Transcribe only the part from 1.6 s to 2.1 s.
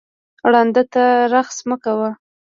مه کوه